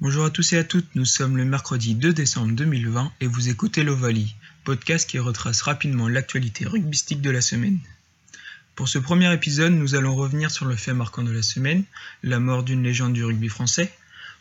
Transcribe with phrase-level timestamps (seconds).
[0.00, 3.48] Bonjour à tous et à toutes, nous sommes le mercredi 2 décembre 2020 et vous
[3.48, 7.80] écoutez l'Ovalie, podcast qui retrace rapidement l'actualité rugbystique de la semaine.
[8.76, 11.82] Pour ce premier épisode, nous allons revenir sur le fait marquant de la semaine,
[12.22, 13.92] la mort d'une légende du rugby français,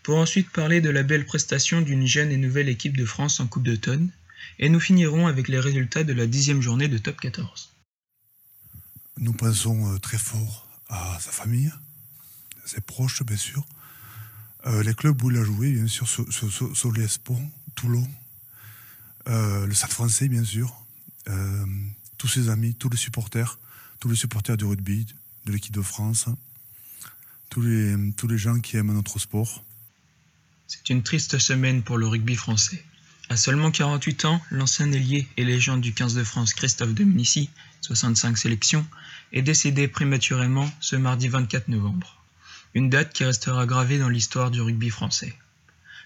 [0.04, 3.48] pour ensuite parler de la belle prestation d'une jeune et nouvelle équipe de France en
[3.48, 4.12] Coupe d'automne,
[4.60, 7.72] et nous finirons avec les résultats de la dixième journée de Top 14.
[9.18, 11.74] Nous pensons euh, très fort à sa famille,
[12.64, 13.66] ses proches bien sûr,
[14.68, 17.42] euh, les clubs où il a joué, bien sûr, Solé-Espont,
[17.76, 18.08] Toulon,
[19.28, 20.84] euh, le Stade français, bien sûr,
[22.18, 23.60] tous ses amis, tous les supporters,
[24.00, 25.06] tous les supporters du rugby,
[25.46, 26.28] de l'équipe de France,
[27.50, 29.64] tous les, tous les gens qui aiment notre sport.
[30.68, 32.84] C'est une triste semaine pour le rugby français.
[33.30, 37.50] À seulement 48 ans, l'ancien ailier et légende du 15 de France Christophe Dominici,
[37.82, 38.86] 65 sélections,
[39.34, 42.17] est décédé prématurément ce mardi 24 novembre.
[42.74, 45.34] Une date qui restera gravée dans l'histoire du rugby français.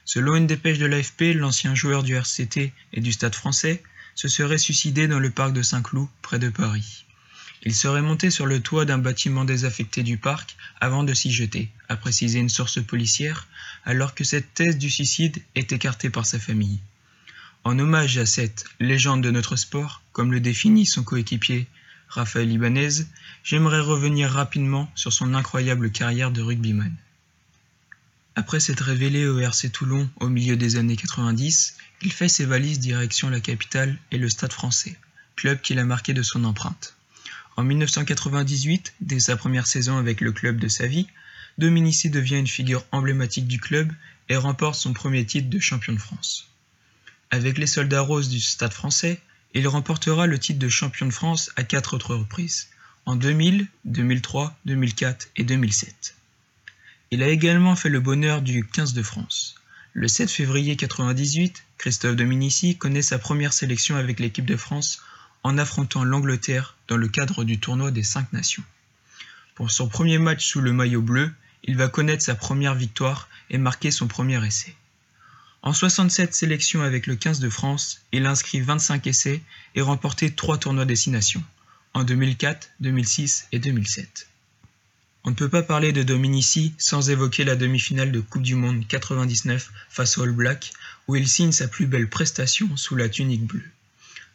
[0.06, 3.84] Selon une dépêche de l'AFP, l'ancien joueur du RCT et du Stade français
[4.16, 7.06] se serait suicidé dans le parc de Saint-Cloud, près de Paris.
[7.64, 11.70] Il serait monté sur le toit d'un bâtiment désaffecté du parc avant de s'y jeter,
[11.90, 13.48] a précisé une source policière,
[13.86, 16.80] alors que cette thèse du suicide est écartée par sa famille.
[17.64, 21.68] En hommage à cette légende de notre sport, comme le définit son coéquipier
[22.12, 23.06] Raphaël Ibanez,
[23.42, 26.94] j'aimerais revenir rapidement sur son incroyable carrière de rugbyman.
[28.36, 32.80] Après s'être révélé au RC Toulon au milieu des années 90, il fait ses valises
[32.80, 34.98] direction la capitale et le Stade français,
[35.38, 36.98] club qu'il a marqué de son empreinte.
[37.56, 41.08] En 1998, dès sa première saison avec le club de sa vie,
[41.60, 43.90] Dominici devient une figure emblématique du club
[44.28, 46.50] et remporte son premier titre de champion de France.
[47.30, 49.22] Avec les soldats roses du Stade français,
[49.54, 52.70] il remportera le titre de champion de France à quatre autres reprises,
[53.06, 56.16] en 2000, 2003, 2004 et 2007.
[57.12, 59.56] Il a également fait le bonheur du 15 de France.
[59.94, 65.02] Le 7 février 1998, Christophe Dominici connaît sa première sélection avec l'équipe de France
[65.44, 68.64] en affrontant l'Angleterre dans le cadre du tournoi des cinq nations.
[69.56, 71.34] Pour son premier match sous le maillot bleu,
[71.64, 74.76] il va connaître sa première victoire et marquer son premier essai.
[75.64, 79.42] En 67 sélections avec le 15 de France, il inscrit 25 essais
[79.76, 81.44] et remporté 3 tournois destination,
[81.94, 84.28] en 2004, 2006 et 2007.
[85.24, 88.88] On ne peut pas parler de Dominici sans évoquer la demi-finale de Coupe du Monde
[88.88, 90.72] 99 face au All Black,
[91.08, 93.70] où il signe sa plus belle prestation sous la tunique bleue.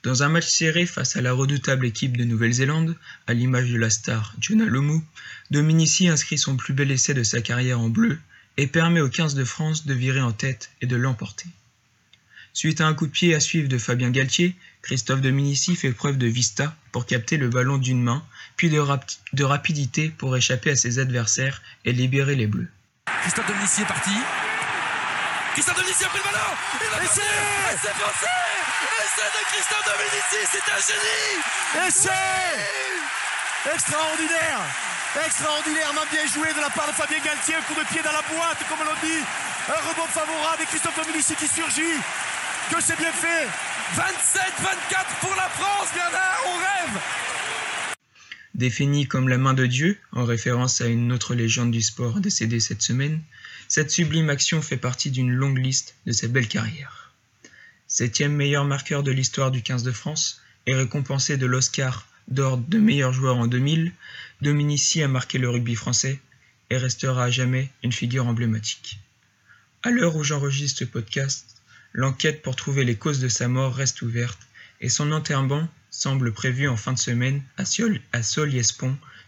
[0.05, 2.95] Dans un match serré face à la redoutable équipe de Nouvelle-Zélande,
[3.27, 5.01] à l'image de la star Jonah Lomu,
[5.51, 8.21] Dominici inscrit son plus bel essai de sa carrière en bleu
[8.57, 11.47] et permet au 15 de France de virer en tête et de l'emporter.
[12.53, 16.17] Suite à un coup de pied à suivre de Fabien Galtier, Christophe Dominici fait preuve
[16.17, 18.25] de vista pour capter le ballon d'une main,
[18.57, 18.83] puis de,
[19.35, 22.71] de, rapidité pour échapper à ses adversaires et libérer les Bleus.
[23.23, 24.11] Christophe Dominici est parti.
[25.53, 26.57] Christophe Dominici a pris le ballon.
[26.81, 28.27] Il a c'est français.
[29.05, 31.89] Essai de Christophe Dominici, c'est un génie.
[31.89, 32.11] Essai
[33.75, 38.23] Extraordinaire Extraordinairement bien joué de la part de Fabien Galtier, coup de pied dans la
[38.29, 39.23] boîte, comme l'on dit.
[39.69, 41.97] Un rebond favorable et Christophe Dominici qui surgit.
[42.71, 43.47] Que c'est bien fait
[43.95, 47.01] 27-24 pour la France, Bernard, on rêve
[48.55, 52.61] Défini comme la main de Dieu, en référence à une autre légende du sport décédée
[52.61, 53.23] cette semaine,
[53.69, 57.13] cette sublime action fait partie d'une longue liste de sa belle carrière.
[57.87, 62.79] Septième meilleur marqueur de l'histoire du 15 de France et récompensé de l'Oscar d'or de
[62.79, 63.93] meilleur joueur en 2000,
[64.43, 66.21] Dominici a marqué le rugby français
[66.71, 68.99] et restera à jamais une figure emblématique.
[69.83, 74.03] À l'heure où j'enregistre ce podcast, l'enquête pour trouver les causes de sa mort reste
[74.03, 74.41] ouverte
[74.81, 78.01] et son enterrement semble prévu en fin de semaine à, Sol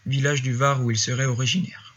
[0.06, 1.87] village du Var où il serait originaire.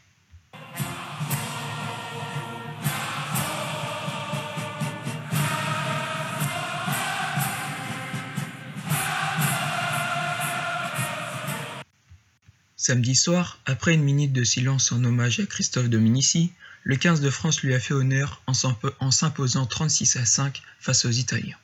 [12.84, 17.30] Samedi soir, après une minute de silence en hommage à Christophe Dominici, le 15 de
[17.30, 21.60] France lui a fait honneur en s'imposant 36 à 5 face aux Italiens.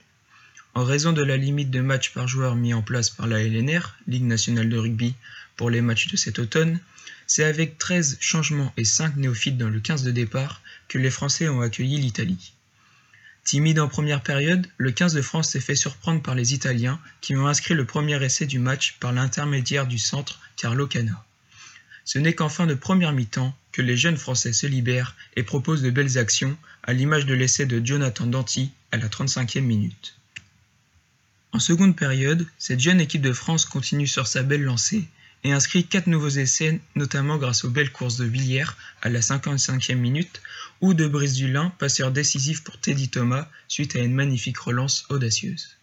[0.76, 3.96] En raison de la limite de matchs par joueur mis en place par la LNR,
[4.06, 5.16] Ligue nationale de rugby,
[5.56, 6.80] pour les matchs de cet automne,
[7.26, 11.50] c'est avec 13 changements et 5 néophytes dans le 15 de départ que les Français
[11.50, 12.54] ont accueilli l'Italie.
[13.48, 17.34] Timide en première période, le 15 de France s'est fait surprendre par les Italiens qui
[17.38, 21.24] ont inscrit le premier essai du match par l'intermédiaire du centre Carlo Cana.
[22.04, 25.82] Ce n'est qu'en fin de première mi-temps que les jeunes Français se libèrent et proposent
[25.82, 30.18] de belles actions, à l'image de l'essai de Jonathan Danti à la 35e minute.
[31.54, 35.08] En seconde période, cette jeune équipe de France continue sur sa belle lancée
[35.44, 39.96] et inscrit 4 nouveaux essais, notamment grâce aux belles courses de Villiers à la 55e
[39.96, 40.42] minute
[40.82, 45.78] ou de Brice Dulin, passeur décisif pour Teddy Thomas suite à une magnifique relance audacieuse.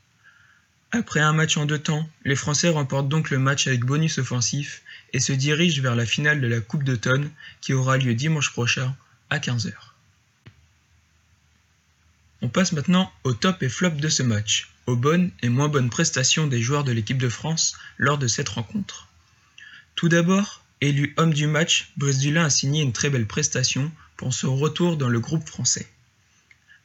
[0.93, 4.83] Après un match en deux temps, les Français remportent donc le match avec bonus offensif
[5.13, 7.31] et se dirigent vers la finale de la Coupe d'automne
[7.61, 8.95] qui aura lieu dimanche prochain
[9.31, 9.73] à 15h.
[12.43, 15.91] On passe maintenant au top et flop de ce match, aux bonnes et moins bonnes
[15.91, 19.09] prestations des joueurs de l'équipe de France lors de cette rencontre.
[19.95, 24.35] Tout d'abord, élu homme du match, Brice Dulin a signé une très belle prestation pour
[24.35, 25.87] son retour dans le groupe français.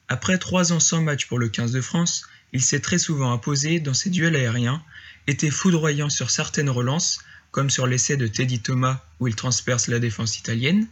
[0.07, 3.79] Après trois ans sans match pour le 15 de France, il s'est très souvent imposé
[3.79, 4.83] dans ses duels aériens,
[5.27, 7.19] était foudroyant sur certaines relances,
[7.51, 10.87] comme sur l'essai de Teddy Thomas où il transperce la défense italienne.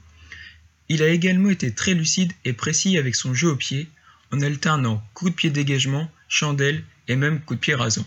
[0.89, 3.89] Il a également été très lucide et précis avec son jeu au pied,
[4.31, 8.05] en alternant coups de pied dégagement, chandelle et même coups de pied rasant.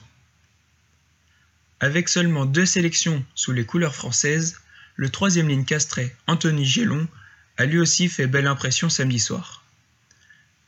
[1.80, 4.60] Avec seulement deux sélections sous les couleurs françaises,
[4.96, 7.08] le troisième ligne castré, Anthony Gélon,
[7.56, 9.64] a lui aussi fait belle impression samedi soir.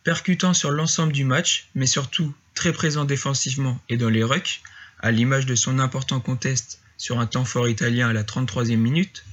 [0.04, 4.62] Percutant sur l'ensemble du match, mais surtout très présent défensivement et dans les rucks,
[5.00, 9.24] à l'image de son important contest sur un temps fort italien à la 33e minute,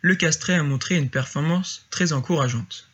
[0.00, 2.88] le Castré a montré une performance très encourageante.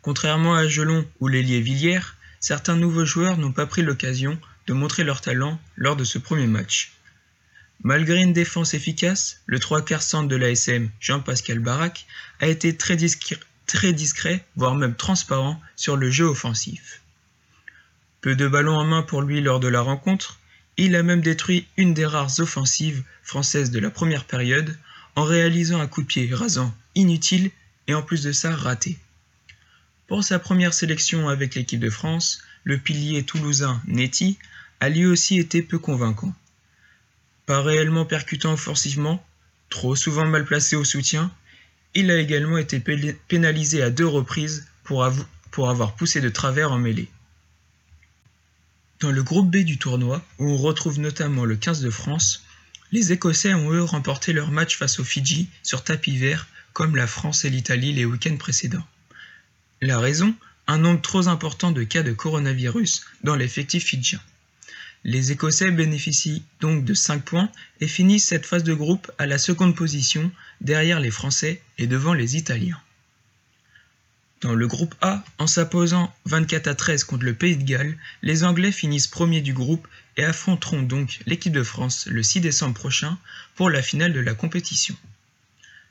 [0.00, 5.04] Contrairement à Gelon ou l'ailier Villiers, certains nouveaux joueurs n'ont pas pris l'occasion de montrer
[5.04, 6.92] leur talent lors de ce premier match.
[7.82, 12.06] Malgré une défense efficace, le trois quarts centre de l'ASM, Jean-Pascal Barak,
[12.40, 17.00] a été très discret, voire même transparent sur le jeu offensif.
[18.20, 20.38] Peu de ballons en main pour lui lors de la rencontre,
[20.76, 24.78] il a même détruit une des rares offensives françaises de la première période
[25.16, 27.50] en réalisant un coup de pied rasant inutile
[27.88, 28.98] et en plus de ça raté.
[30.06, 34.38] Pour sa première sélection avec l'équipe de France, le pilier toulousain Netty
[34.82, 36.34] a lui aussi été peu convaincant.
[37.46, 39.24] Pas réellement percutant offensivement,
[39.70, 41.30] trop souvent mal placé au soutien,
[41.94, 42.80] il a également été
[43.28, 47.08] pénalisé à deux reprises pour, avoir poussé de travers en mêlée.
[48.98, 52.42] Dans le groupe B du tournoi, où on retrouve notamment le 15 de France,
[52.90, 57.06] les Écossais ont eux remporté leur match face aux Fidji sur tapis vert comme la
[57.06, 58.86] France et l'Italie les week-ends précédents.
[59.80, 60.34] La raison
[60.66, 64.20] Un nombre trop important de cas de coronavirus dans l'effectif fidjien.
[65.04, 67.50] Les Écossais bénéficient donc de 5 points
[67.80, 72.14] et finissent cette phase de groupe à la seconde position derrière les Français et devant
[72.14, 72.80] les Italiens.
[74.42, 78.44] Dans le groupe A, en s'imposant 24 à 13 contre le Pays de Galles, les
[78.44, 83.18] Anglais finissent premiers du groupe et affronteront donc l'équipe de France le 6 décembre prochain
[83.54, 84.96] pour la finale de la compétition.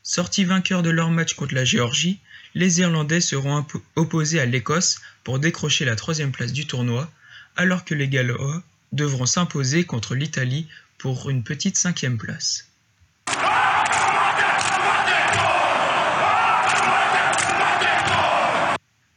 [0.04, 2.20] Sortis vainqueurs de leur match contre la Géorgie,
[2.56, 3.66] les Irlandais seront
[3.96, 7.12] opposés à l'Écosse pour décrocher la troisième place du tournoi,
[7.56, 10.68] alors que les Gallois devront s'imposer contre l'Italie
[10.98, 12.68] pour une petite cinquième place.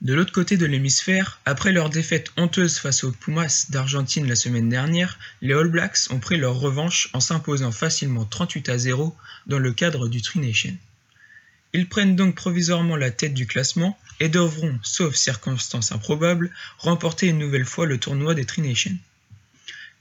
[0.05, 4.69] De l'autre côté de l'hémisphère, après leur défaite honteuse face aux Pumas d'Argentine la semaine
[4.69, 9.17] dernière, les All Blacks ont pris leur revanche en s'imposant facilement 38 à 0
[9.47, 10.77] dans le cadre du Tri Nation.
[11.73, 17.39] Ils prennent donc provisoirement la tête du classement et devront, sauf circonstances improbables, remporter une
[17.39, 18.99] nouvelle fois le tournoi des Tri Nations.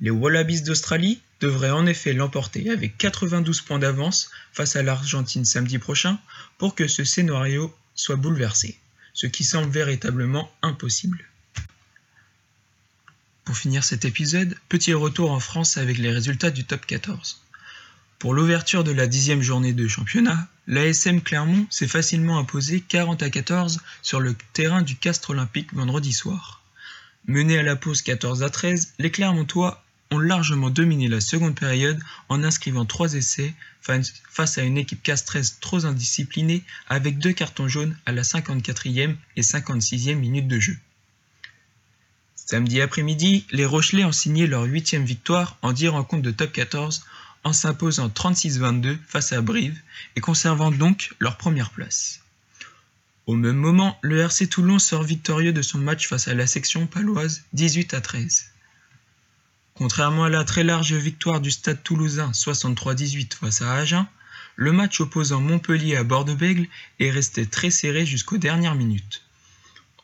[0.04, 5.80] Les Wallabies d'Australie devraient en effet l'emporter avec 92 points d'avance face à l'Argentine samedi
[5.80, 6.20] prochain
[6.60, 8.78] pour que ce scénario soit bouleversé
[9.14, 11.24] ce qui semble véritablement impossible.
[13.46, 17.42] Pour finir cet épisode, petit retour en France avec les résultats du top 14.
[18.20, 23.30] Pour l'ouverture de la dixième journée de championnat, l'ASM Clermont s'est facilement imposé 40 à
[23.30, 26.62] 14 sur le terrain du Castre Olympique vendredi soir.
[27.28, 29.84] Mené à la pause 14 à 13, les Clermontois
[30.14, 35.60] ont largement dominé la seconde période en inscrivant trois essais face à une équipe castreuse
[35.60, 40.78] trop indisciplinée avec deux cartons jaunes à la 54e et 56e minute de jeu.
[42.36, 47.04] Samedi après-midi, les Rochelais ont signé leur huitième victoire en 10 rencontres de top 14
[47.44, 49.80] en s'imposant 36-22 face à Brive
[50.16, 52.22] et conservant donc leur première place.
[53.26, 56.88] Au même moment, le RC Toulon sort victorieux de son match face à la section
[56.88, 58.53] paloise 18 à 13.
[59.76, 64.08] Contrairement à la très large victoire du Stade toulousain 63-18 face à Agen,
[64.56, 66.68] le match opposant Montpellier à Bordeaux-Bègles
[67.00, 69.24] est resté très serré jusqu'aux dernières minutes.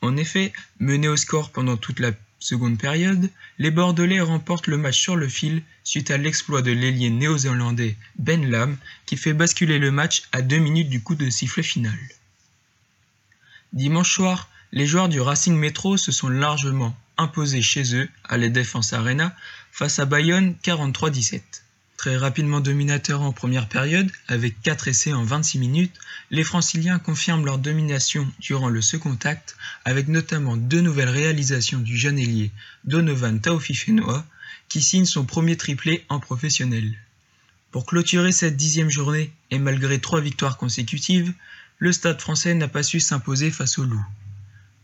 [0.01, 4.99] En effet, menés au score pendant toute la seconde période, les Bordelais remportent le match
[4.99, 9.91] sur le fil suite à l'exploit de l'ailier néo-zélandais Ben Lam qui fait basculer le
[9.91, 11.97] match à deux minutes du coup de sifflet final.
[13.73, 18.49] Dimanche soir, les joueurs du Racing Métro se sont largement imposés chez eux à la
[18.49, 19.35] Défense Arena
[19.71, 21.41] face à Bayonne 43-17.
[21.97, 25.95] Très rapidement dominateurs en première période, avec 4 essais en 26 minutes,
[26.31, 31.97] les franciliens confirment leur domination durant le second acte, avec notamment deux nouvelles réalisations du
[31.97, 32.51] jeune ailier
[32.85, 34.25] Donovan Taofifenoa,
[34.69, 36.97] qui signe son premier triplé en professionnel.
[37.71, 41.33] Pour clôturer cette dixième journée, et malgré trois victoires consécutives,
[41.79, 44.05] le stade français n'a pas su s'imposer face aux loups.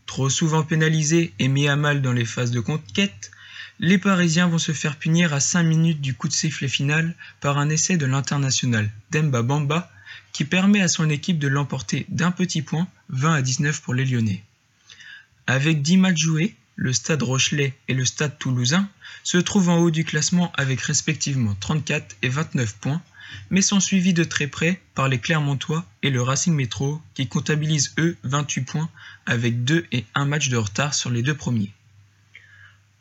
[0.06, 3.30] Trop souvent pénalisés et mis à mal dans les phases de conquête,
[3.78, 7.58] les Parisiens vont se faire punir à 5 minutes du coup de sifflet final par
[7.58, 9.90] un essai de l'international Demba Bamba
[10.32, 14.04] qui permet à son équipe de l'emporter d'un petit point 20 à 19 pour les
[14.04, 14.42] Lyonnais.
[15.46, 18.88] Avec 10 matchs joués, le stade Rochelet et le stade toulousain
[19.24, 23.02] se trouvent en haut du classement avec respectivement 34 et 29 points,
[23.50, 27.94] mais sont suivis de très près par les Clermontois et le Racing Métro qui comptabilisent
[27.98, 28.90] eux 28 points
[29.26, 31.72] avec 2 et 1 match de retard sur les deux premiers.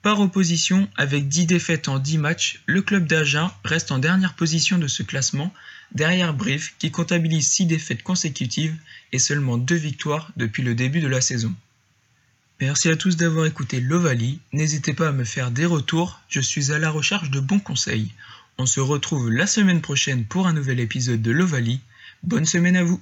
[0.01, 4.77] Par opposition, avec 10 défaites en 10 matchs, le club d'Agen reste en dernière position
[4.77, 5.51] de ce classement,
[5.93, 8.77] derrière Brive qui comptabilise 6 défaites consécutives
[9.11, 11.53] et seulement 2 victoires depuis le début de la saison.
[12.61, 16.71] Merci à tous d'avoir écouté l'Ovalie, n'hésitez pas à me faire des retours, je suis
[16.71, 18.13] à la recherche de bons conseils.
[18.57, 21.81] On se retrouve la semaine prochaine pour un nouvel épisode de l'Ovalie,
[22.23, 23.01] bonne semaine à vous